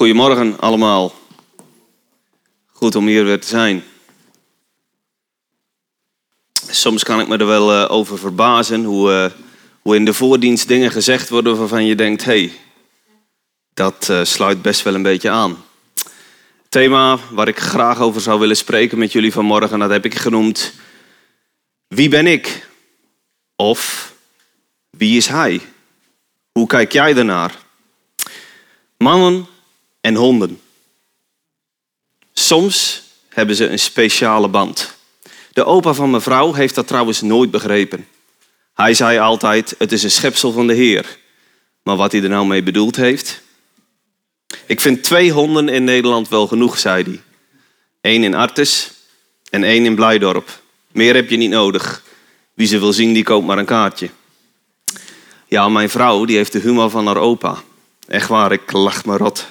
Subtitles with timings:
[0.00, 1.14] Goedemorgen allemaal.
[2.66, 3.84] Goed om hier weer te zijn.
[6.70, 9.30] Soms kan ik me er wel eh, over verbazen hoe, eh,
[9.82, 12.52] hoe in de voordienst dingen gezegd worden waarvan je denkt: hé, hey,
[13.74, 15.64] dat eh, sluit best wel een beetje aan.
[15.94, 20.14] Het thema waar ik graag over zou willen spreken met jullie vanmorgen, dat heb ik
[20.14, 20.72] genoemd:
[21.88, 22.68] Wie ben ik?
[23.56, 24.12] Of
[24.90, 25.60] wie is hij?
[26.52, 27.58] Hoe kijk jij ernaar?
[28.96, 29.49] Mannen
[30.00, 30.60] en honden.
[32.32, 34.98] Soms hebben ze een speciale band.
[35.52, 38.08] De opa van mijn vrouw heeft dat trouwens nooit begrepen.
[38.74, 41.18] Hij zei altijd: Het is een schepsel van de Heer.
[41.82, 43.42] Maar wat hij er nou mee bedoeld heeft?
[44.66, 47.20] Ik vind twee honden in Nederland wel genoeg, zei hij.
[48.00, 48.90] Eén in Artes
[49.50, 50.60] en één in Blijdorp.
[50.92, 52.02] Meer heb je niet nodig.
[52.54, 54.10] Wie ze wil zien, die koopt maar een kaartje.
[55.46, 57.62] Ja, mijn vrouw die heeft de humor van haar opa.
[58.06, 59.46] Echt waar, ik lach me rot.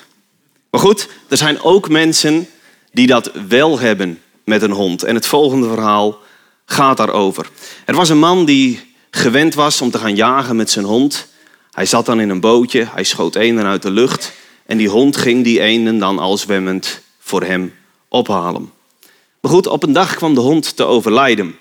[0.70, 2.48] Maar goed, er zijn ook mensen
[2.92, 5.04] die dat wel hebben met een hond.
[5.04, 6.18] En het volgende verhaal
[6.66, 7.50] gaat daarover.
[7.86, 11.28] Er was een man die gewend was om te gaan jagen met zijn hond.
[11.72, 14.32] Hij zat dan in een bootje, hij schoot eenden uit de lucht.
[14.66, 17.74] En die hond ging die eenden dan al zwemmend voor hem
[18.08, 18.72] ophalen.
[19.42, 21.56] Maar goed, op een dag kwam de hond te overlijden.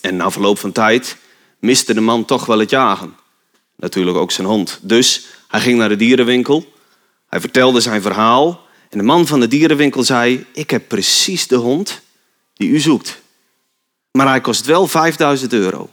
[0.00, 1.16] En na verloop van tijd
[1.58, 3.14] miste de man toch wel het jagen.
[3.76, 4.78] Natuurlijk ook zijn hond.
[4.82, 6.72] Dus hij ging naar de dierenwinkel.
[7.30, 8.66] Hij vertelde zijn verhaal.
[8.88, 12.00] En de man van de dierenwinkel zei: Ik heb precies de hond
[12.54, 13.20] die u zoekt.
[14.10, 15.90] Maar hij kost wel 5000 euro.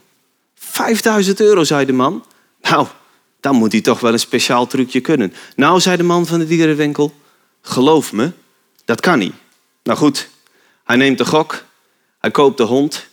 [0.54, 2.24] 5000 euro, zei de man.
[2.60, 2.86] Nou,
[3.40, 5.34] dan moet hij toch wel een speciaal trucje kunnen.
[5.56, 7.12] Nou, zei de man van de dierenwinkel:
[7.60, 8.32] Geloof me,
[8.84, 9.34] dat kan niet.
[9.82, 10.28] Nou goed,
[10.84, 11.64] hij neemt de gok.
[12.18, 13.06] Hij koopt de hond.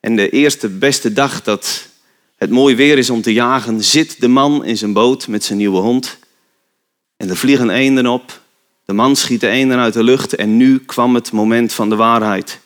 [0.00, 1.88] En de eerste beste dag dat
[2.36, 5.58] het mooi weer is om te jagen, zit de man in zijn boot met zijn
[5.58, 6.18] nieuwe hond.
[7.16, 8.42] En er vliegen eenden op.
[8.84, 11.96] De man schiet de eenden uit de lucht en nu kwam het moment van de
[11.96, 12.60] waarheid.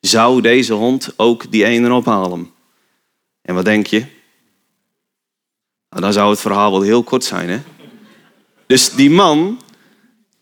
[0.00, 2.50] Zou deze hond ook die eenden ophalen?
[3.42, 3.98] En wat denk je?
[5.88, 7.60] Nou, dan zou het verhaal wel heel kort zijn, hè?
[8.66, 9.60] Dus die man,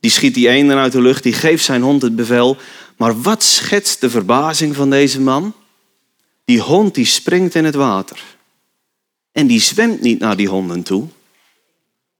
[0.00, 2.56] die schiet die eenden uit de lucht, die geeft zijn hond het bevel.
[2.96, 5.54] Maar wat schetst de verbazing van deze man?
[6.44, 8.22] Die hond die springt in het water.
[9.32, 11.08] En die zwemt niet naar die honden toe.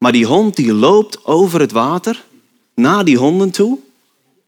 [0.02, 2.24] Maar die hond die loopt over het water
[2.74, 3.78] naar die honden toe.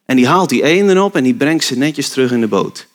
[0.04, 2.86] En die haalt die eenden op en die brengt ze netjes terug in de boot.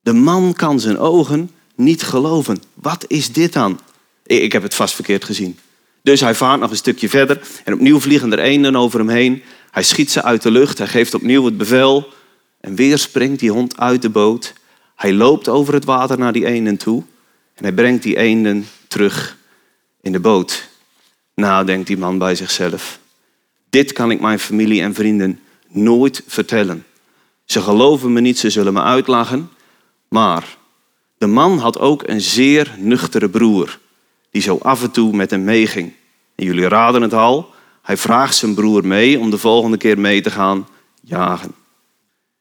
[0.00, 2.62] De man kan zijn ogen niet geloven.
[2.74, 3.80] Wat is dit dan?
[4.26, 5.58] Ik heb het vast verkeerd gezien.
[6.02, 9.42] Dus hij vaart nog een stukje verder en opnieuw vliegen er eenden over hem heen.
[9.70, 12.08] Hij schiet ze uit de lucht, hij geeft opnieuw het bevel.
[12.60, 14.52] En weer springt die hond uit de boot.
[14.96, 17.02] Hij loopt over het water naar die eenden toe.
[17.54, 19.36] En hij brengt die eenden terug
[20.00, 20.68] in de boot.
[21.38, 22.98] Nou, denkt die man bij zichzelf.
[23.70, 26.84] Dit kan ik mijn familie en vrienden nooit vertellen.
[27.44, 29.50] Ze geloven me niet, ze zullen me uitlachen.
[30.08, 30.56] Maar
[31.18, 33.78] de man had ook een zeer nuchtere broer,
[34.30, 35.92] die zo af en toe met hem meeging.
[36.34, 40.30] Jullie raden het al, hij vraagt zijn broer mee om de volgende keer mee te
[40.30, 40.68] gaan
[41.00, 41.54] jagen.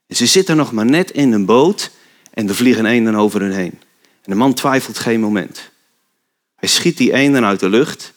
[0.07, 1.91] En ze zitten nog maar net in een boot
[2.33, 3.79] en er vliegen eenden over hun heen.
[4.01, 5.71] En de man twijfelt geen moment.
[6.55, 8.15] Hij schiet die eenden uit de lucht.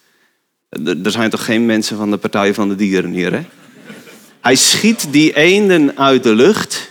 [0.70, 3.47] Er zijn toch geen mensen van de Partij van de Dieren hier, hè?
[4.41, 6.91] Hij schiet die eenden uit de lucht.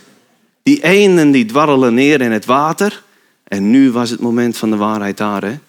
[0.64, 3.04] Die eenden die dwarrelen neer in het water.
[3.44, 5.60] En nu was het moment van de waarheid daar, hè?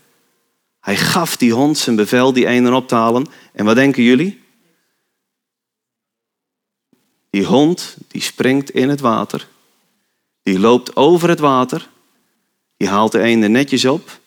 [0.81, 3.27] Hij gaf die hond zijn bevel die eenden op te halen.
[3.53, 4.41] En wat denken jullie?
[7.31, 9.49] Die hond die springt in het water.
[10.43, 11.89] Die loopt over het water.
[12.77, 14.21] Die haalt de eenden netjes op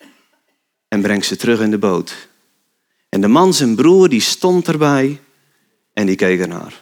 [0.88, 2.28] en brengt ze terug in de boot.
[3.14, 5.22] En de man, zijn broer, die stond erbij
[5.94, 6.82] en die keek ernaar.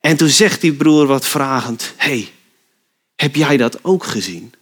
[0.00, 2.32] En toen zegt die broer wat vragend: hey,
[3.14, 4.52] heb jij dat ook gezien?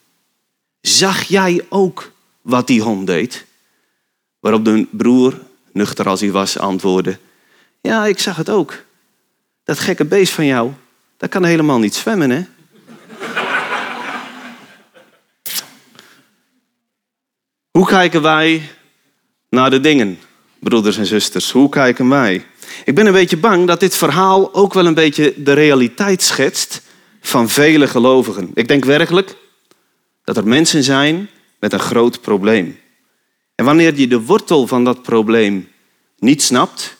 [0.80, 3.46] Zag jij ook wat die hond deed?
[4.40, 5.40] Waarop de broer,
[5.72, 7.18] nuchter als hij was, antwoordde:
[7.80, 8.84] Ja, ik zag het ook.
[9.64, 10.72] Dat gekke beest van jou,
[11.16, 12.44] dat kan helemaal niet zwemmen, hè?
[17.70, 18.76] Hoe kijken wij
[19.48, 20.18] naar de dingen,
[20.58, 21.50] broeders en zusters?
[21.50, 22.46] Hoe kijken wij?
[22.84, 26.82] Ik ben een beetje bang dat dit verhaal ook wel een beetje de realiteit schetst
[27.20, 28.50] van vele gelovigen.
[28.54, 29.36] Ik denk werkelijk
[30.24, 31.28] dat er mensen zijn
[31.58, 32.78] met een groot probleem.
[33.54, 35.68] En wanneer je de wortel van dat probleem
[36.18, 36.96] niet snapt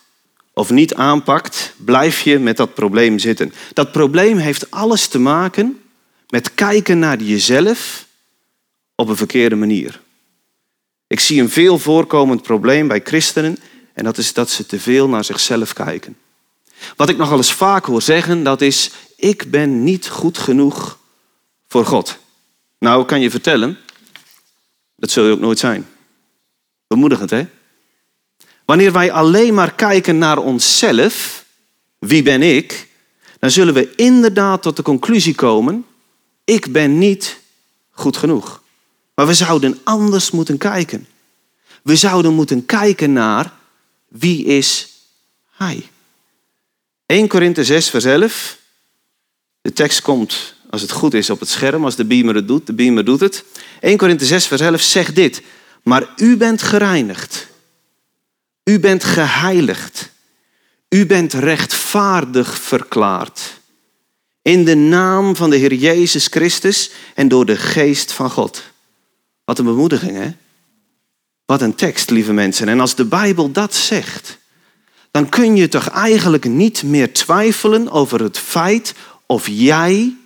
[0.53, 3.53] of niet aanpakt, blijf je met dat probleem zitten.
[3.73, 5.81] Dat probleem heeft alles te maken
[6.29, 8.07] met kijken naar jezelf
[8.95, 10.01] op een verkeerde manier.
[11.09, 13.59] Ik zie een veel voorkomend probleem bij christenen
[13.93, 16.17] En dat is dat ze te veel naar zichzelf kijken.
[16.97, 20.99] Wat ik nogal eens vaak hoor zeggen, dat is, ik ben niet goed genoeg
[21.69, 22.19] voor God.
[22.79, 23.79] Nou, kan je vertellen,
[24.97, 25.89] dat zul je ook nooit zijn.
[26.87, 27.47] Bemoedigend, hè?
[28.65, 31.45] Wanneer wij alleen maar kijken naar onszelf,
[31.99, 32.89] wie ben ik,
[33.39, 35.87] dan zullen we inderdaad tot de conclusie komen,
[36.45, 37.41] ik ben niet
[37.91, 38.63] goed genoeg.
[39.19, 41.07] Maar we zouden anders moeten kijken.
[41.83, 43.53] We zouden moeten kijken naar
[44.09, 44.89] wie is
[45.51, 45.89] Hij.
[47.07, 48.59] 1 Korinthe 6 vers 11.
[49.61, 52.67] De tekst komt, als het goed is, op het scherm, als de beamer het doet.
[52.67, 53.45] De beamer doet het.
[53.81, 55.43] 1 Korinthe 6 vers 11 zegt dit.
[55.83, 57.47] Maar u bent gereinigd.
[58.65, 60.11] U bent geheiligd.
[60.89, 63.61] U bent rechtvaardig verklaard.
[64.43, 68.63] In de naam van de Heer Jezus Christus en door de geest van God.
[69.49, 70.31] Wat een bemoediging, hè?
[71.45, 72.69] Wat een tekst, lieve mensen.
[72.69, 74.39] En als de Bijbel dat zegt,
[75.11, 78.95] dan kun je toch eigenlijk niet meer twijfelen over het feit
[79.27, 80.17] of jij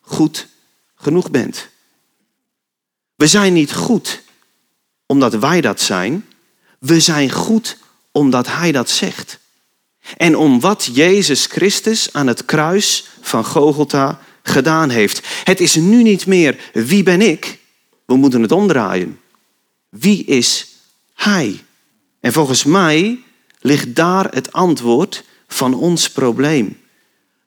[0.00, 0.46] goed
[0.94, 1.68] genoeg bent.
[3.14, 4.22] We zijn niet goed
[5.06, 6.26] omdat wij dat zijn.
[6.78, 7.76] We zijn goed
[8.12, 9.38] omdat Hij dat zegt.
[10.16, 15.26] En om wat Jezus Christus aan het kruis van Gogolta gedaan heeft.
[15.44, 17.59] Het is nu niet meer wie ben ik.
[18.10, 19.20] We moeten het omdraaien.
[19.88, 20.66] Wie is
[21.14, 21.60] Hij?
[22.20, 23.22] En volgens mij
[23.60, 26.80] ligt daar het antwoord van ons probleem.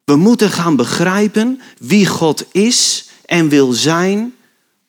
[0.04, 4.34] We moeten gaan begrijpen wie God is en wil zijn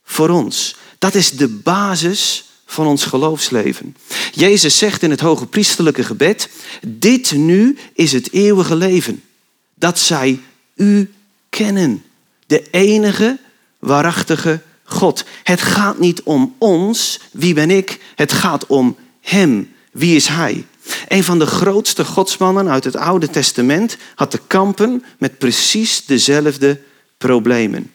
[0.04, 0.76] voor ons.
[0.98, 3.96] Dat is de basis van ons geloofsleven.
[4.32, 6.48] Jezus zegt in het hoge priesterlijke gebed,
[6.86, 9.22] dit nu is het eeuwige leven.
[9.74, 10.40] Dat zij
[10.74, 11.12] u
[11.48, 12.04] kennen.
[12.46, 13.38] De enige
[13.78, 15.24] waarachtige God.
[15.42, 18.00] Het gaat niet om ons, wie ben ik?
[18.14, 20.64] Het gaat om Hem, wie is Hij?
[21.08, 26.80] Een van de grootste godsmannen uit het Oude Testament had te kampen met precies dezelfde
[27.18, 27.92] problemen.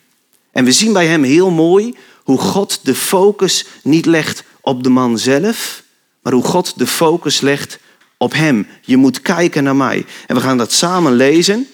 [0.52, 4.90] En we zien bij hem heel mooi hoe God de focus niet legt op de
[4.90, 5.84] man zelf,
[6.22, 7.80] maar hoe God de focus legt
[8.18, 8.68] op hem.
[8.82, 10.06] Je moet kijken naar mij.
[10.28, 11.68] En we gaan dat samen lezen.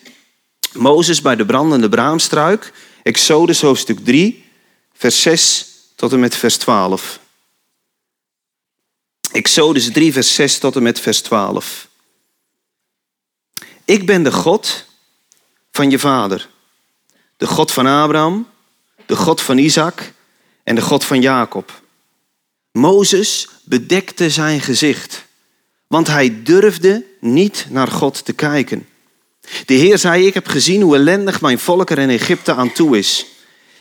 [0.74, 2.74] Mozes bij de brandende braamstruik,
[3.04, 4.45] Exodus hoofdstuk 3,
[4.98, 5.66] vers 6
[5.96, 7.20] tot en met vers 12.
[9.32, 11.88] Exodus 3, vers 6 tot en met vers 12.
[13.86, 14.86] Ik ben de God
[15.72, 16.50] van je vader,
[17.38, 18.48] de God van Abraham,
[19.06, 20.14] de God van Isaac
[20.64, 21.82] en de God van Jacob.
[22.72, 25.26] Mozes bedekte zijn gezicht,
[25.88, 28.88] want hij durfde niet naar God te kijken.
[29.66, 32.98] De Heer zei, ik heb gezien hoe ellendig mijn volk er in Egypte aan toe
[32.98, 33.26] is.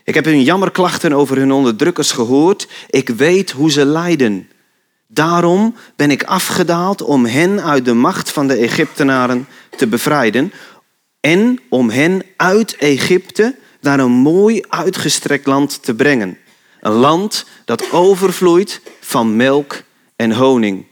[0.05, 2.69] Ik heb hun jammerklachten over hun onderdrukkers gehoord.
[2.91, 4.49] Ik weet hoe ze lijden.
[5.07, 9.47] Daarom ben ik afgedaald om hen uit de macht van de Egyptenaren
[9.77, 10.53] te bevrijden
[11.21, 16.39] en om hen uit Egypte naar een mooi uitgestrekt land te brengen.
[16.81, 19.83] Een land dat overvloeit van melk
[20.17, 20.85] en honing.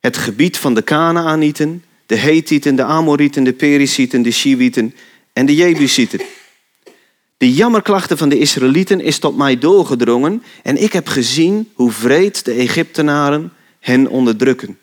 [0.00, 4.94] Het gebied van de Canaanieten, de Hethieten, de Amorieten, de Perisieten, de Shiwieten
[5.32, 6.20] en de Jebusieten.
[7.38, 12.44] De jammerklachten van de Israëlieten is tot mij doorgedrongen en ik heb gezien hoe vreed
[12.44, 14.78] de Egyptenaren hen onderdrukken.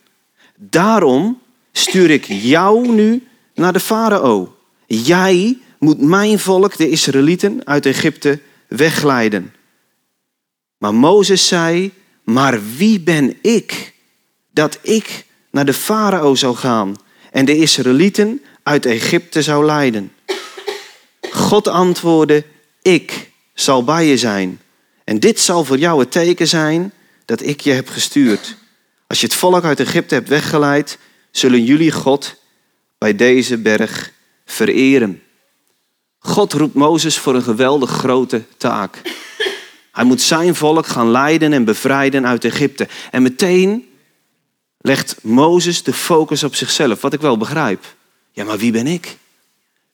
[0.55, 1.41] Daarom
[1.71, 4.55] stuur ik jou nu naar de farao.
[4.85, 9.53] Jij moet mijn volk, de Israëlieten, uit Egypte wegleiden.
[10.77, 11.91] Maar Mozes zei,
[12.23, 13.93] maar wie ben ik
[14.51, 16.95] dat ik naar de farao zou gaan
[17.31, 20.11] en de Israëlieten uit Egypte zou leiden?
[21.35, 22.45] God antwoordde,
[22.81, 24.61] ik zal bij je zijn.
[25.03, 26.93] En dit zal voor jou het teken zijn
[27.25, 28.55] dat ik je heb gestuurd.
[29.07, 30.97] Als je het volk uit Egypte hebt weggeleid,
[31.31, 32.35] zullen jullie God
[32.97, 34.11] bij deze berg
[34.45, 35.21] vereren.
[36.19, 39.01] God roept Mozes voor een geweldig grote taak.
[39.91, 42.87] Hij moet zijn volk gaan leiden en bevrijden uit Egypte.
[43.11, 43.89] En meteen
[44.77, 47.95] legt Mozes de focus op zichzelf, wat ik wel begrijp.
[48.31, 49.17] Ja, maar wie ben ik?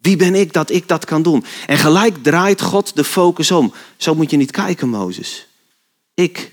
[0.02, 1.46] Wie ben ik dat ik dat kan doen?
[1.68, 3.74] En gelijk draait God de focus om.
[3.98, 5.48] Zo moet je niet kijken, Mozes.
[6.14, 6.52] Ik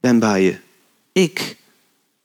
[0.00, 0.56] ben bij je.
[1.12, 1.56] Ik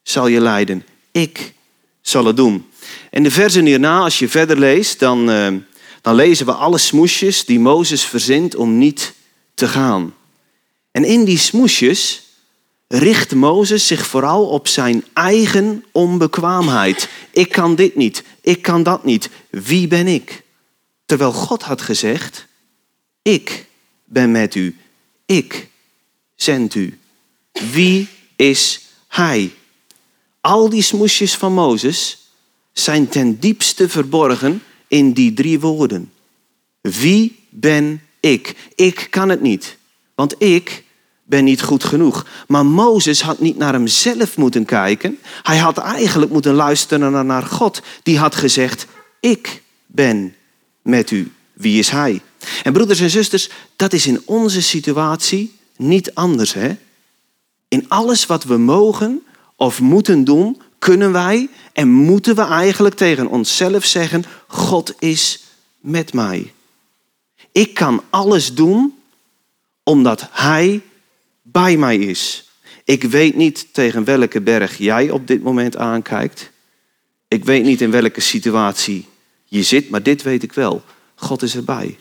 [0.04, 0.86] zal je leiden.
[1.12, 1.54] Ik
[2.02, 2.66] zal het doen.
[3.10, 5.48] En de versen hierna, als je verder leest, dan, uh,
[6.02, 9.14] dan lezen we alle smoesjes die Mozes verzint om niet
[9.54, 10.14] te gaan.
[10.92, 12.24] En in die smoesjes
[12.88, 17.10] richt Mozes zich vooral op zijn eigen onbekwaamheid.
[17.32, 19.30] Ik kan dit niet, ik kan dat niet.
[19.50, 20.43] Wie ben ik?
[21.14, 22.48] Terwijl God had gezegd,
[23.22, 23.66] ik
[24.06, 24.78] ben met u,
[25.26, 25.70] ik
[26.36, 27.00] zend u.
[27.72, 29.52] Wie is Hij?
[30.42, 32.32] Al die smoesjes van Mozes
[32.72, 36.12] zijn ten diepste verborgen in die drie woorden.
[36.82, 38.56] Wie ben ik?
[38.76, 39.78] Ik kan het niet,
[40.16, 40.84] want ik
[41.24, 42.28] ben niet goed genoeg.
[42.48, 45.20] Maar Mozes had niet naar hemzelf moeten kijken.
[45.44, 47.82] Hij had eigenlijk moeten luisteren naar God.
[48.04, 48.88] Die had gezegd,
[49.20, 50.36] ik ben
[50.84, 51.32] met u.
[51.54, 52.22] Wie is hij?
[52.64, 56.54] En broeders en zusters, dat is in onze situatie niet anders.
[56.54, 56.76] Hè?
[57.68, 59.24] In alles wat we mogen
[59.56, 65.44] of moeten doen, kunnen wij en moeten we eigenlijk tegen onszelf zeggen, God is
[65.80, 66.54] met mij.
[67.52, 68.98] Ik kan alles doen
[69.84, 70.82] omdat Hij
[71.42, 72.50] bij mij is.
[72.84, 76.52] Ik weet niet tegen welke berg jij op dit moment aankijkt.
[77.28, 79.08] Ik weet niet in welke situatie
[79.54, 80.84] je zit, maar dit weet ik wel.
[81.16, 82.00] God is erbij.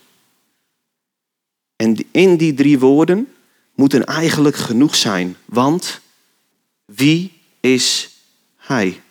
[1.77, 3.35] En in die drie woorden
[3.75, 5.37] moeten eigenlijk genoeg zijn.
[5.45, 6.01] Want
[6.85, 8.11] wie is
[8.57, 9.03] Hij?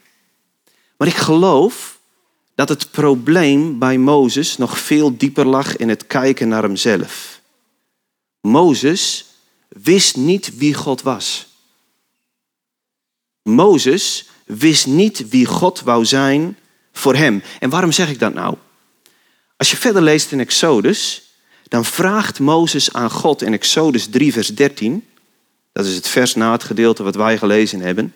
[0.97, 1.99] Maar ik geloof
[2.55, 7.41] dat het probleem bij Mozes nog veel dieper lag in het kijken naar hemzelf.
[8.41, 9.25] Mozes
[9.67, 11.47] wist niet wie God was.
[13.43, 16.57] Mozes wist niet wie God wou zijn
[16.91, 17.43] voor hem.
[17.59, 18.55] En waarom zeg ik dat nou?
[19.57, 21.21] Als je verder leest in Exodus,
[21.67, 25.05] dan vraagt Mozes aan God in Exodus 3, vers 13,
[25.71, 28.13] dat is het vers na het gedeelte wat wij gelezen hebben,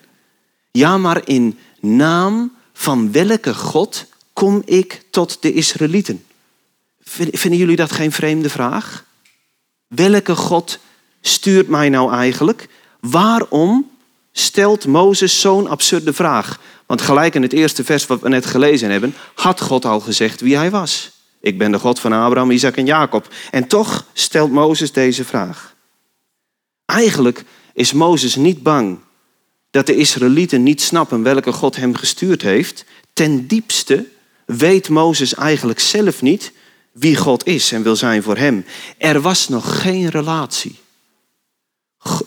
[0.70, 6.24] ja, maar in naam van welke God kom ik tot de Israëlieten?
[7.04, 9.04] Vinden jullie dat geen vreemde vraag?
[9.86, 10.78] Welke God
[11.20, 12.68] stuurt mij nou eigenlijk?
[13.00, 13.90] Waarom
[14.32, 16.60] stelt Mozes zo'n absurde vraag?
[16.86, 20.40] Want gelijk in het eerste vers wat we net gelezen hebben, had God al gezegd
[20.40, 21.10] wie hij was.
[21.40, 23.28] Ik ben de God van Abraham, Isaac en Jacob.
[23.50, 25.74] En toch stelt Mozes deze vraag.
[26.84, 28.98] Eigenlijk is Mozes niet bang
[29.70, 32.84] dat de Israëlieten niet snappen welke God hem gestuurd heeft.
[33.12, 34.06] Ten diepste
[34.46, 36.52] weet Mozes eigenlijk zelf niet
[36.92, 38.64] wie God is en wil zijn voor hem.
[38.98, 40.78] Er was nog geen relatie.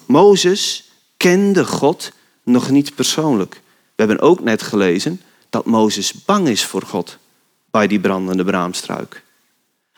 [0.06, 2.12] Mozes kende God
[2.44, 3.62] nog niet persoonlijk.
[4.00, 7.18] We hebben ook net gelezen dat Mozes bang is voor God
[7.72, 9.24] bij die brandende braamstruik.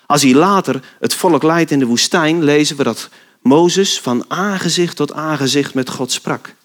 [0.05, 3.09] Als hij later het volk leidt in de woestijn, lezen we dat
[3.41, 6.55] Mozes van aangezicht tot aangezicht met God sprak.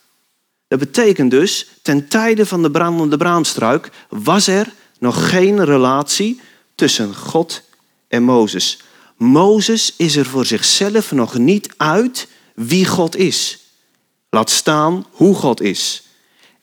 [0.69, 6.41] Dat betekent dus, ten tijde van de brandende braamstruik was er nog geen relatie
[6.75, 7.63] tussen God
[8.09, 8.79] en Mozes.
[9.17, 13.59] Mozes is er voor zichzelf nog niet uit wie God is.
[14.31, 16.06] Laat staan hoe God is.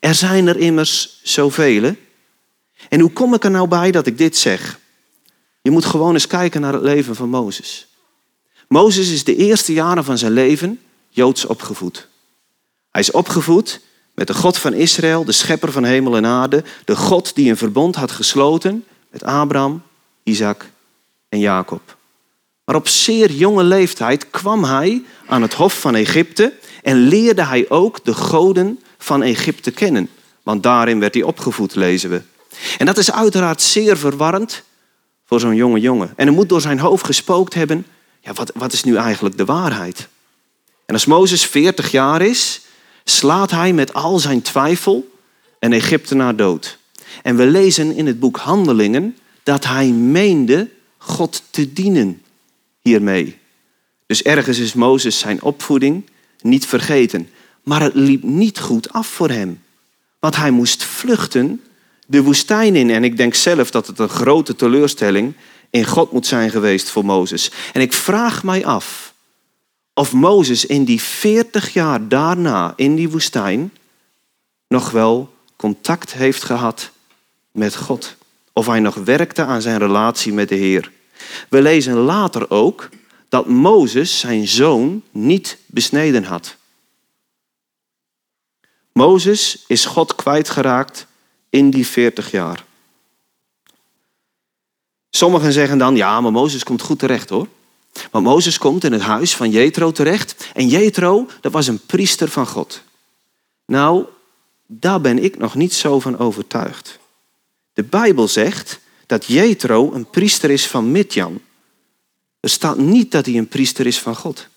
[0.03, 1.95] Er zijn er immers zoveel.
[2.89, 4.79] En hoe kom ik er nou bij dat ik dit zeg?
[5.61, 7.87] Je moet gewoon eens kijken naar het leven van Mozes.
[8.67, 10.79] Mozes is de eerste jaren van zijn leven
[11.09, 12.07] joods opgevoed.
[12.91, 13.79] Hij is opgevoed
[14.13, 17.57] met de God van Israël, de schepper van hemel en aarde, de God die een
[17.57, 19.83] verbond had gesloten met Abraham,
[20.23, 20.65] Isaac
[21.29, 21.97] en Jacob.
[22.65, 27.69] Maar op zeer jonge leeftijd kwam hij aan het hof van Egypte en leerde hij
[27.69, 30.09] ook de goden van Egypte kennen.
[30.43, 32.21] Want daarin werd hij opgevoed, lezen we.
[32.77, 34.63] En dat is uiteraard zeer verwarrend
[35.25, 36.13] voor zo'n jonge jongen.
[36.15, 37.85] En er moet door zijn hoofd gespookt hebben,
[38.19, 40.07] ja, wat, wat is nu eigenlijk de waarheid?
[40.85, 42.61] En als Mozes 40 jaar is,
[43.03, 45.11] slaat hij met al zijn twijfel
[45.59, 46.77] een Egyptenaar dood.
[47.21, 52.21] En we lezen in het boek Handelingen dat hij meende God te dienen
[52.81, 53.37] hiermee.
[54.05, 56.09] Dus ergens is Mozes zijn opvoeding
[56.41, 57.29] niet vergeten.
[57.63, 59.61] Maar het liep niet goed af voor hem.
[60.19, 61.61] Want hij moest vluchten
[62.07, 62.89] de woestijn in.
[62.89, 65.33] En ik denk zelf dat het een grote teleurstelling
[65.69, 67.51] in God moet zijn geweest voor Mozes.
[67.73, 69.13] En ik vraag mij af
[69.93, 73.71] of Mozes in die 40 jaar daarna in die woestijn
[74.67, 76.91] nog wel contact heeft gehad
[77.51, 78.15] met God.
[78.53, 80.91] Of hij nog werkte aan zijn relatie met de Heer.
[81.49, 82.89] We lezen later ook
[83.29, 86.55] dat Mozes zijn zoon niet besneden had.
[88.93, 91.07] Mozes is God kwijtgeraakt
[91.49, 92.65] in die 40 jaar.
[95.09, 97.47] Sommigen zeggen dan, ja, maar Mozes komt goed terecht hoor.
[98.11, 100.49] Want Mozes komt in het huis van Jethro terecht.
[100.53, 102.81] En Jethro, dat was een priester van God.
[103.65, 104.05] Nou,
[104.65, 106.99] daar ben ik nog niet zo van overtuigd.
[107.73, 111.41] De Bijbel zegt dat Jethro een priester is van Midjan.
[112.39, 114.47] Er staat niet dat hij een priester is van God.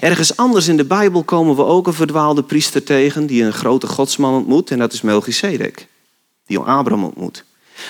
[0.00, 3.86] Ergens anders in de Bijbel komen we ook een verdwaalde priester tegen die een grote
[3.86, 5.86] godsman ontmoet en dat is Melchizedek,
[6.46, 7.44] die Abraham ontmoet.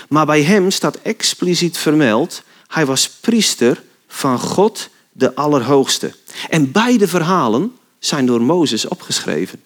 [0.09, 6.15] Maar bij hem staat expliciet vermeld, hij was priester van God de Allerhoogste.
[6.49, 9.63] En beide verhalen zijn door Mozes opgeschreven.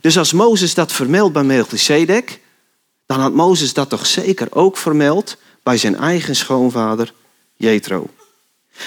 [0.00, 2.40] Dus als Mozes dat vermeldt bij Melchizedek,
[3.06, 7.12] dan had Mozes dat toch zeker ook vermeld bij zijn eigen schoonvader
[7.56, 8.10] Jethro.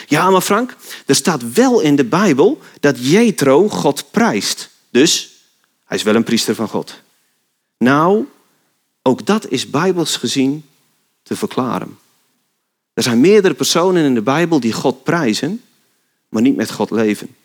[0.08, 4.70] Ja, maar Frank, er staat wel in de Bijbel dat Jethro God prijst.
[4.90, 5.30] Dus
[5.86, 7.02] hij is wel een priester van God.
[7.78, 8.26] Nou,
[9.02, 10.66] ook dat is bijbels gezien
[11.24, 11.98] te verklaren.
[12.94, 15.62] Er zijn meerdere personen in de Bijbel die God prijzen,
[16.30, 17.36] maar niet met God leven.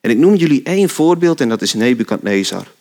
[0.00, 2.72] En ik noem jullie één voorbeeld en dat is Nebukadnezar.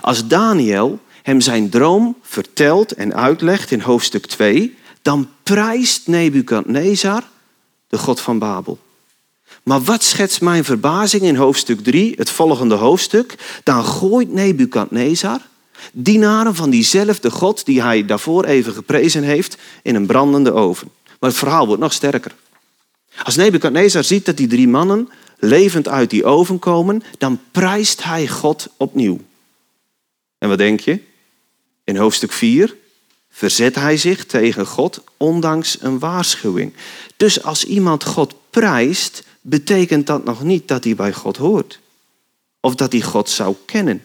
[0.00, 7.28] Als Daniel hem zijn droom vertelt en uitlegt in hoofdstuk 2, dan prijst Nebukadnezar
[7.88, 8.78] de God van Babel.
[9.62, 13.34] Maar wat schetst mijn verbazing in hoofdstuk 3, het volgende hoofdstuk?
[13.62, 15.40] Dan gooit Nebukadnezar
[15.92, 20.90] dienaren van diezelfde God die hij daarvoor even geprezen heeft in een brandende oven.
[21.20, 22.34] Maar het verhaal wordt nog sterker.
[23.22, 28.28] Als Nebukadnezar ziet dat die drie mannen levend uit die oven komen, dan prijst hij
[28.28, 29.20] God opnieuw.
[30.38, 31.00] En wat denk je?
[31.84, 32.74] In hoofdstuk 4
[33.30, 36.72] verzet hij zich tegen God ondanks een waarschuwing.
[37.16, 41.80] Dus als iemand God prijst, betekent dat nog niet dat hij bij God hoort.
[42.60, 44.02] Of dat hij God zou kennen.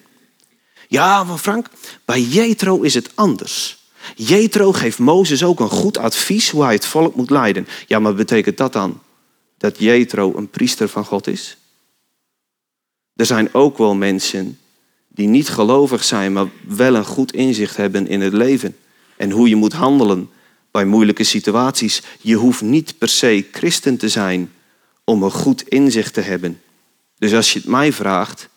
[0.88, 1.68] Ja, maar Frank,
[2.06, 3.80] bij Jethro is het anders.
[4.16, 7.68] Jethro geeft Mozes ook een goed advies hoe hij het volk moet leiden.
[7.88, 9.02] Ja, maar betekent dat dan
[9.58, 11.58] dat Jethro een priester van God is?
[13.16, 14.60] Er zijn ook wel mensen
[15.08, 18.78] die niet gelovig zijn, maar wel een goed inzicht hebben in het leven
[19.18, 20.30] en hoe je moet handelen
[20.72, 22.02] bij moeilijke situaties.
[22.22, 24.54] Je hoeft niet per se christen te zijn
[25.04, 26.62] om een goed inzicht te hebben.
[27.18, 28.50] Dus als je het mij vraagt,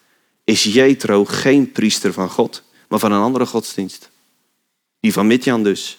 [0.45, 4.11] is Jethro geen priester van God, maar van een andere godsdienst.
[5.01, 5.99] Die van Midjan dus.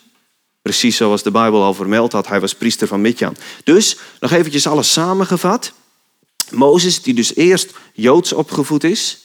[0.62, 3.36] Precies zoals de Bijbel al vermeld had, hij was priester van Midjan.
[3.64, 5.74] Dus, nog eventjes alles samengevat.
[6.52, 9.20] Mozes, die dus eerst Joods opgevoed is,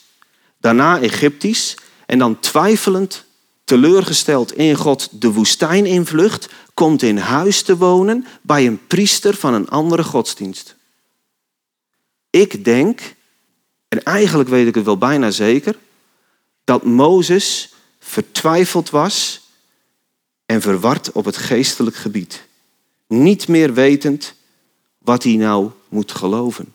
[0.59, 3.25] daarna Egyptisch en dan twijfelend,
[3.71, 9.55] teleurgesteld in God de woestijn invlucht, komt in huis te wonen bij een priester van
[9.55, 10.77] een andere godsdienst.
[12.31, 13.14] Ik denk,
[13.88, 15.79] en eigenlijk weet ik het wel bijna zeker,
[16.64, 19.40] dat Mozes vertwijfeld was
[20.47, 22.47] en verward op het geestelijk gebied.
[23.07, 24.35] Niet meer wetend
[24.99, 26.73] wat hij nou moet geloven.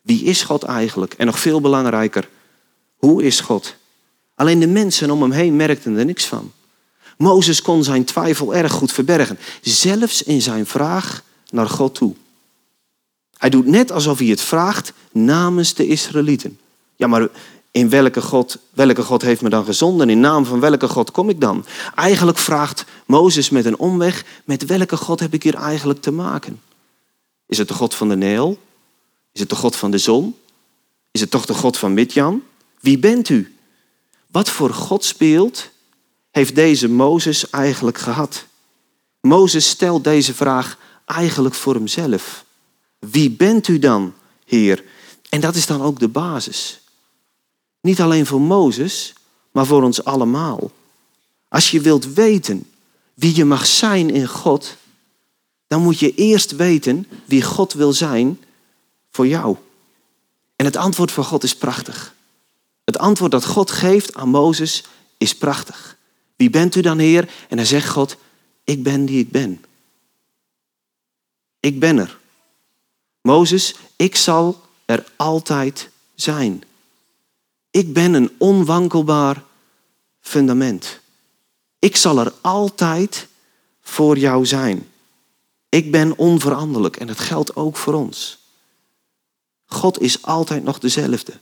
[0.00, 1.14] Wie is God eigenlijk?
[1.14, 2.28] En nog veel belangrijker,
[2.96, 3.76] hoe is God?
[4.34, 6.52] Alleen de mensen om hem heen merkten er niks van.
[7.18, 12.14] Mozes kon zijn twijfel erg goed verbergen, zelfs in zijn vraag naar God toe.
[13.38, 16.58] Hij doet net alsof hij het vraagt namens de Israëlieten.
[16.96, 17.28] Ja, maar
[17.70, 20.10] in welke God, welke God heeft me dan gezonden?
[20.10, 21.64] In naam van welke God kom ik dan?
[21.94, 26.60] Eigenlijk vraagt Mozes met een omweg, met welke God heb ik hier eigenlijk te maken?
[27.46, 28.58] Is het de God van de Neel?
[29.32, 30.36] Is het de God van de zon?
[31.10, 32.42] Is het toch de God van Midjan?
[32.80, 33.53] Wie bent u?
[34.34, 35.70] Wat voor Godsbeeld
[36.30, 38.44] heeft deze Mozes eigenlijk gehad?
[39.20, 42.44] Mozes stelt deze vraag eigenlijk voor hemzelf.
[42.98, 44.84] Wie bent u dan, Heer?
[45.28, 46.80] En dat is dan ook de basis.
[47.80, 49.12] Niet alleen voor Mozes,
[49.52, 50.70] maar voor ons allemaal.
[51.48, 52.70] Als je wilt weten
[53.14, 54.76] wie je mag zijn in God,
[55.66, 58.40] dan moet je eerst weten wie God wil zijn
[59.10, 59.56] voor jou.
[60.56, 62.13] En het antwoord van God is prachtig.
[62.84, 64.84] Het antwoord dat God geeft aan Mozes
[65.18, 65.96] is prachtig.
[66.36, 67.28] Wie bent u dan, Heer?
[67.48, 68.16] En dan zegt God,
[68.64, 69.64] ik ben die ik ben.
[71.60, 72.18] Ik ben er.
[73.20, 76.62] Mozes, ik zal er altijd zijn.
[77.70, 79.42] Ik ben een onwankelbaar
[80.20, 81.00] fundament.
[81.78, 83.26] Ik zal er altijd
[83.82, 84.88] voor jou zijn.
[85.68, 88.38] Ik ben onveranderlijk en dat geldt ook voor ons.
[89.66, 91.32] God is altijd nog dezelfde.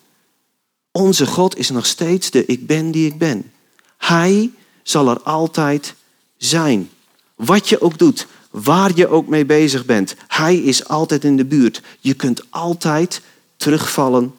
[0.92, 3.52] Onze God is nog steeds de ik ben die ik ben.
[3.98, 4.50] Hij
[4.82, 5.94] zal er altijd
[6.36, 6.90] zijn.
[7.34, 11.44] Wat je ook doet, waar je ook mee bezig bent, Hij is altijd in de
[11.44, 11.82] buurt.
[12.00, 13.20] Je kunt altijd
[13.56, 14.34] terugvallen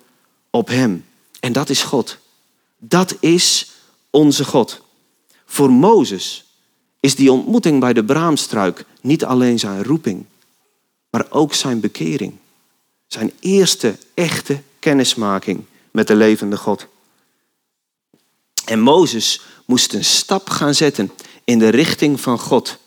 [0.50, 1.06] op Hem.
[1.40, 2.18] En dat is God.
[2.78, 3.72] Dat is
[4.10, 4.82] onze God.
[5.46, 6.46] Voor Mozes
[7.00, 10.26] is die ontmoeting bij de braamstruik niet alleen zijn roeping,
[11.10, 12.34] maar ook zijn bekering.
[13.08, 15.64] Zijn eerste echte kennismaking
[15.94, 16.88] met de levende God.
[18.66, 21.12] En Mozes moest een stap gaan zetten
[21.44, 22.78] in de richting van God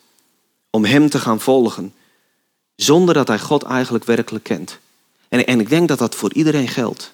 [0.71, 1.95] om Hem te gaan volgen,
[2.75, 4.79] zonder dat hij God eigenlijk werkelijk kent.
[5.29, 7.12] En, en ik denk dat dat voor iedereen geldt.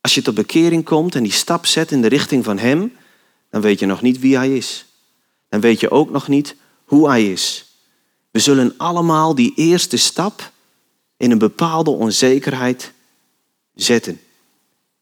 [0.00, 2.96] Als je tot bekering komt en die stap zet in de richting van Hem,
[3.50, 4.84] dan weet je nog niet wie Hij is.
[5.48, 7.64] Dan weet je ook nog niet hoe Hij is.
[8.30, 10.52] We zullen allemaal die eerste stap
[11.16, 12.92] in een bepaalde onzekerheid
[13.74, 14.20] zetten.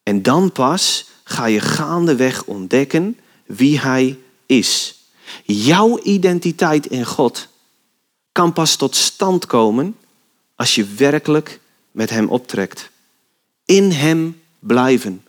[0.02, 5.00] En dan pas ga je gaandeweg ontdekken wie Hij is.
[5.44, 7.48] Jouw identiteit in God
[8.32, 9.96] kan pas tot stand komen
[10.54, 11.60] als je werkelijk
[11.90, 12.90] met Hem optrekt.
[13.64, 15.24] In Hem blijven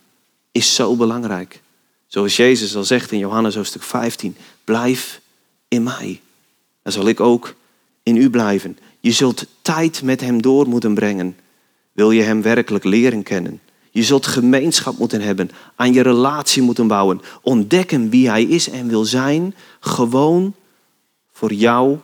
[0.52, 1.62] is zo belangrijk.
[2.06, 5.20] Zoals Jezus al zegt in Johannes hoofdstuk 15, blijf
[5.68, 6.20] in mij.
[6.82, 7.54] Dan zal ik ook
[8.02, 8.78] in u blijven.
[9.00, 11.36] Je zult tijd met Hem door moeten brengen.
[11.92, 13.60] Wil je Hem werkelijk leren kennen?
[13.94, 18.88] Je zult gemeenschap moeten hebben, aan je relatie moeten bouwen, ontdekken wie Hij is en
[18.88, 20.54] wil zijn, gewoon
[21.32, 21.98] voor jou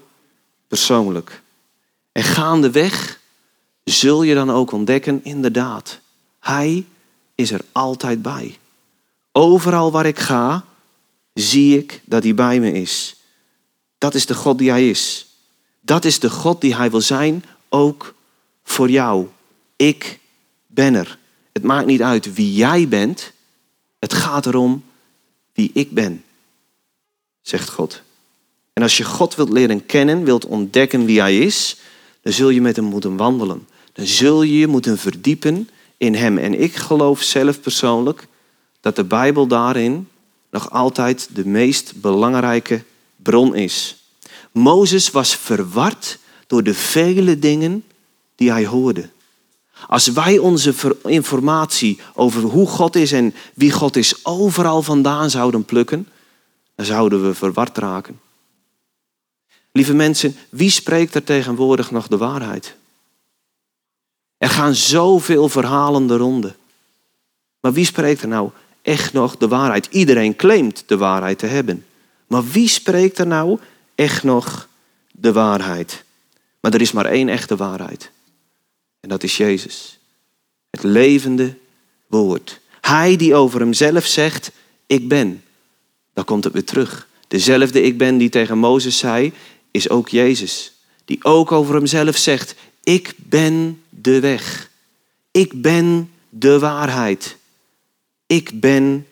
[0.68, 1.42] persoonlijk.
[2.12, 3.20] En gaandeweg
[3.84, 6.00] zul je dan ook ontdekken, inderdaad,
[6.40, 6.86] Hij
[7.34, 8.58] is er altijd bij.
[9.32, 10.64] Overal waar ik ga,
[11.34, 13.16] zie ik dat Hij bij me is.
[13.98, 15.26] Dat is de God die Hij is.
[15.80, 18.14] Dat is de God die Hij wil zijn, ook
[18.64, 19.26] voor jou.
[19.76, 20.18] Ik
[20.66, 21.18] ben er.
[21.52, 23.32] Het maakt niet uit wie jij bent.
[23.98, 24.84] Het gaat erom
[25.52, 26.24] wie ik ben,
[27.42, 28.02] zegt God.
[28.72, 31.76] En als je God wilt leren kennen, wilt ontdekken wie Hij is,
[32.22, 33.66] dan zul je met Hem moeten wandelen.
[33.92, 36.38] Dan zul je je moeten verdiepen in Hem.
[36.38, 38.26] En ik geloof zelf persoonlijk
[38.80, 40.08] dat de Bijbel daarin
[40.50, 42.82] nog altijd de meest belangrijke
[43.16, 43.96] bron is.
[44.52, 47.84] Mozes was verward door de vele dingen
[48.34, 49.08] die hij hoorde.
[49.86, 55.64] Als wij onze informatie over hoe God is en wie God is overal vandaan zouden
[55.64, 56.08] plukken,
[56.74, 58.20] dan zouden we verward raken.
[59.72, 62.76] Lieve mensen, wie spreekt er tegenwoordig nog de waarheid?
[64.38, 66.54] Er gaan zoveel verhalen de ronde.
[67.60, 68.50] Maar wie spreekt er nou
[68.82, 69.86] echt nog de waarheid?
[69.90, 71.84] Iedereen claimt de waarheid te hebben.
[72.26, 73.58] Maar wie spreekt er nou
[73.94, 74.68] echt nog
[75.10, 76.04] de waarheid?
[76.60, 78.10] Maar er is maar één echte waarheid.
[79.00, 79.98] En dat is Jezus.
[80.70, 81.56] Het levende
[82.06, 82.60] woord.
[82.80, 84.50] Hij die over hemzelf zegt,
[84.86, 85.44] ik ben.
[86.12, 87.08] Dan komt het weer terug.
[87.28, 89.32] Dezelfde ik ben die tegen Mozes zei,
[89.70, 90.72] is ook Jezus.
[91.04, 94.70] Die ook over hemzelf zegt, ik ben de weg.
[95.30, 97.36] Ik ben de waarheid.
[98.26, 99.06] Ik ben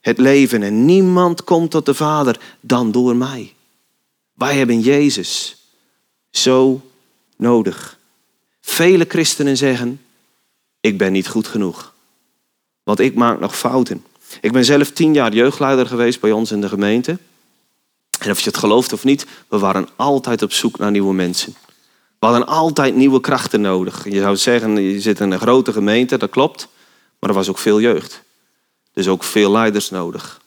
[0.00, 3.54] het leven en niemand komt tot de Vader dan door mij.
[4.34, 5.56] Wij hebben Jezus
[6.30, 6.80] zo
[7.36, 7.98] nodig.
[8.60, 10.00] Vele christenen zeggen,
[10.80, 11.92] ik ben niet goed genoeg.
[12.82, 14.04] Want ik maak nog fouten.
[14.40, 17.18] Ik ben zelf tien jaar jeugdleider geweest bij ons in de gemeente.
[18.18, 21.54] En of je het gelooft of niet, we waren altijd op zoek naar nieuwe mensen.
[22.18, 24.04] We hadden altijd nieuwe krachten nodig.
[24.04, 26.68] Je zou zeggen, je zit in een grote gemeente, dat klopt.
[27.18, 28.22] Maar er was ook veel jeugd.
[28.92, 30.40] Dus ook veel leiders nodig.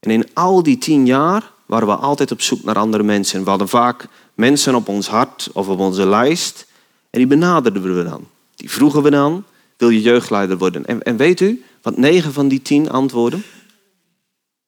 [0.00, 3.44] En in al die tien jaar waren we altijd op zoek naar andere mensen.
[3.44, 6.66] We hadden vaak mensen op ons hart of op onze lijst.
[7.12, 8.28] En die benaderden we dan.
[8.54, 9.44] Die vroegen we dan,
[9.76, 10.86] wil je jeugdleider worden?
[10.86, 13.44] En, en weet u, wat negen van die tien antwoorden?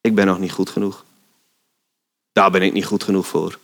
[0.00, 1.04] Ik ben nog niet goed genoeg.
[2.32, 3.58] Daar ben ik niet goed genoeg voor.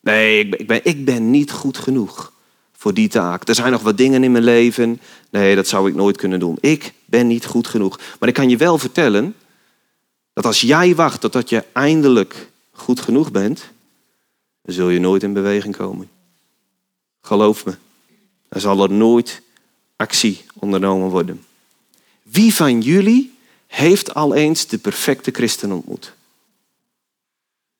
[0.00, 2.32] Nee, ik ben, ik ben, ik ben niet goed genoeg
[2.72, 3.48] voor die taak.
[3.48, 5.00] Er zijn nog wat dingen in mijn leven.
[5.30, 6.58] Nee, dat zou ik nooit kunnen doen.
[6.60, 8.00] Ik ben niet goed genoeg.
[8.18, 9.34] Maar ik kan je wel vertellen
[10.32, 13.70] dat als jij wacht totdat je eindelijk goed genoeg bent,
[14.62, 16.10] dan zul je nooit in beweging komen.
[17.20, 17.74] Geloof me,
[18.52, 19.42] dan zal er nooit
[19.96, 21.44] actie ondernomen worden.
[22.22, 26.14] Wie van jullie heeft al eens de perfecte christen ontmoet?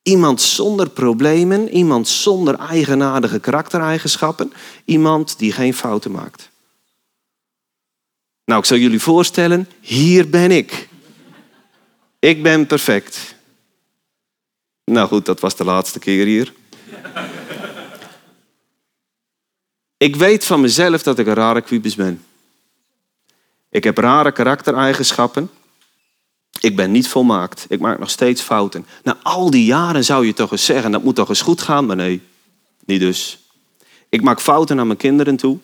[0.02, 4.52] Iemand zonder problemen, iemand zonder eigenaardige karaktereigenschappen,
[4.84, 6.50] iemand die geen fouten maakt.
[8.44, 10.88] Nou, ik zal jullie voorstellen, hier ben ik.
[12.18, 13.34] Ik ben perfect.
[14.84, 16.52] Nou goed, dat was de laatste keer hier.
[20.02, 22.24] Ik weet van mezelf dat ik een rare kwibus ben.
[23.68, 25.50] Ik heb rare karaktereigenschappen.
[26.60, 27.66] Ik ben niet volmaakt.
[27.68, 28.86] Ik maak nog steeds fouten.
[29.02, 31.86] Na al die jaren zou je toch eens zeggen, dat moet toch eens goed gaan?
[31.86, 32.22] Maar nee,
[32.84, 33.38] niet dus.
[34.08, 35.58] Ik maak fouten naar mijn kinderen toe.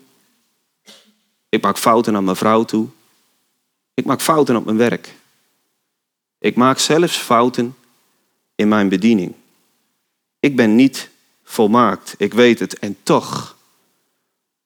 [1.49, 2.87] Ik maak fouten naar mijn vrouw toe.
[3.95, 5.15] Ik maak fouten op mijn werk.
[6.39, 7.77] Ik maak zelfs fouten
[8.55, 9.35] in mijn bediening.
[10.41, 11.11] Ik ben niet
[11.45, 12.15] volmaakt.
[12.19, 12.79] Ik weet het.
[12.79, 13.57] En toch,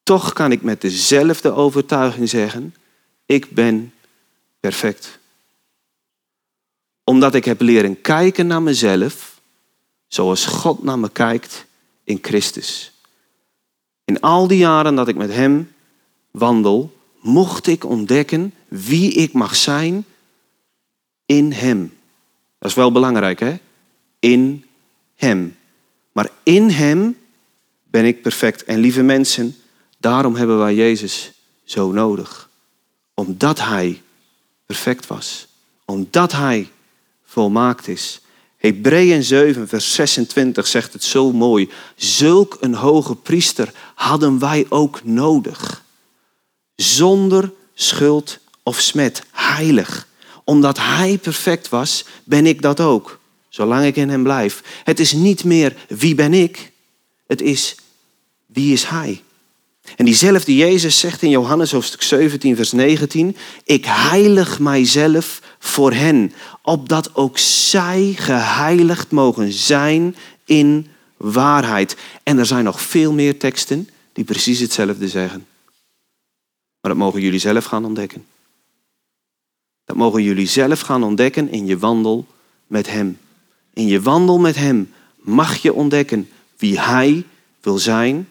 [0.03, 2.75] toch kan ik met dezelfde overtuiging zeggen,
[3.25, 3.93] ik ben
[4.59, 5.19] perfect.
[7.03, 9.41] Omdat ik heb leren kijken naar mezelf
[10.07, 11.65] zoals God naar me kijkt
[12.03, 12.91] in Christus.
[14.05, 15.73] In al die jaren dat ik met Hem
[16.31, 20.05] wandel, mocht ik ontdekken wie ik mag zijn
[21.25, 21.93] in Hem.
[22.59, 23.55] Dat is wel belangrijk, hè?
[24.19, 24.65] In
[25.15, 25.55] Hem.
[26.11, 27.17] Maar in Hem
[27.83, 28.63] ben ik perfect.
[28.63, 29.55] En lieve mensen,
[30.03, 31.31] daarom hebben wij Jezus
[31.63, 32.49] zo nodig.
[33.13, 34.01] Omdat Hij
[34.65, 35.47] perfect was.
[35.85, 36.69] omdat Hij
[37.25, 38.21] volmaakt is.
[38.57, 41.69] Hebreeën 7, vers 26 zegt het zo mooi.
[41.95, 45.83] Zulk een hoge priester hadden wij ook nodig.
[46.75, 50.07] Zonder schuld of smet, heilig.
[50.43, 53.19] Omdat Hij perfect was, ben ik dat ook.
[53.49, 54.81] Zolang ik in Hem blijf.
[54.83, 56.71] Het is niet meer wie ben ik,
[57.27, 57.75] het is
[58.45, 59.23] wie is Hij.
[59.95, 66.33] En diezelfde Jezus zegt in Johannes hoofdstuk 17, vers 19: Ik heilig mijzelf voor hen,
[66.61, 70.15] opdat ook zij geheiligd mogen zijn
[70.45, 71.97] in waarheid.
[72.23, 75.45] En er zijn nog veel meer teksten die precies hetzelfde zeggen.
[76.81, 78.25] Maar dat mogen jullie zelf gaan ontdekken.
[79.85, 82.27] Dat mogen jullie zelf gaan ontdekken in je wandel
[82.67, 83.17] met Hem.
[83.73, 87.25] In je wandel met Hem mag je ontdekken wie Hij
[87.61, 88.29] wil zijn,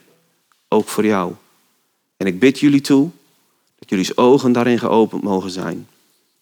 [0.69, 1.35] ook voor jou.
[2.23, 3.11] En ik bid jullie toe
[3.79, 5.89] dat jullie ogen daarin geopend mogen zijn.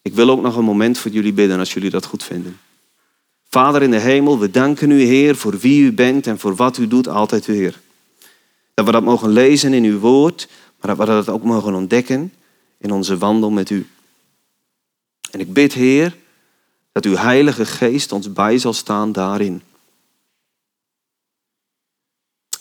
[0.01, 2.59] Ik wil ook nog een moment voor jullie bidden als jullie dat goed vinden.
[3.49, 6.77] Vader in de hemel, we danken u Heer voor wie u bent en voor wat
[6.77, 7.79] u doet altijd weer.
[8.73, 10.47] Dat we dat mogen lezen in uw woord,
[10.79, 12.33] maar dat we dat ook mogen ontdekken
[12.77, 13.87] in onze wandel met u.
[15.31, 16.15] En ik bid Heer
[16.91, 19.61] dat uw Heilige Geest ons bij zal staan daarin.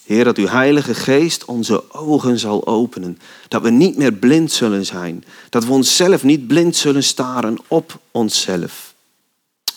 [0.05, 3.19] Heer, dat uw Heilige Geest onze ogen zal openen.
[3.49, 5.25] Dat we niet meer blind zullen zijn.
[5.49, 8.95] Dat we onszelf niet blind zullen staren op onszelf.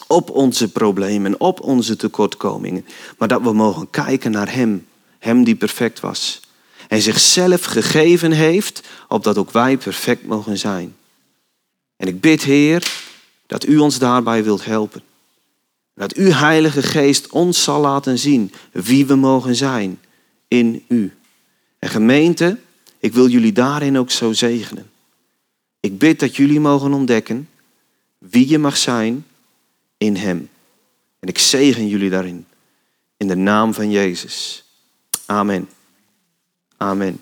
[0.08, 2.86] Op onze problemen, op onze tekortkomingen.
[3.18, 4.88] Maar dat we mogen kijken naar Hem.
[5.20, 6.40] Hem die perfect was.
[6.88, 10.96] En zichzelf gegeven heeft, opdat ook wij perfect mogen zijn.
[11.96, 12.92] En ik bid, Heer,
[13.48, 15.02] dat u ons daarbij wilt helpen.
[15.96, 20.00] Dat uw Heilige Geest ons zal laten zien wie we mogen zijn
[20.54, 21.12] in u.
[21.80, 22.58] En gemeente,
[23.00, 24.92] ik wil jullie daarin ook zo zegenen.
[25.80, 27.50] Ik bid dat jullie mogen ontdekken
[28.18, 29.26] wie je mag zijn
[29.98, 30.50] in Hem.
[31.20, 32.46] En ik zegen jullie daarin.
[33.18, 34.64] In de naam van Jezus.
[35.26, 35.70] Amen.
[36.78, 37.20] Amen.